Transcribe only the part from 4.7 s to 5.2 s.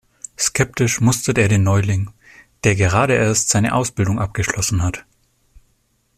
hat.